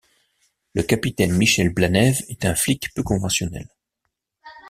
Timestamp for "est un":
2.27-2.55